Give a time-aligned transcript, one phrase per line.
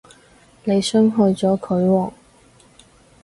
[0.63, 2.11] 你傷害咗佢喎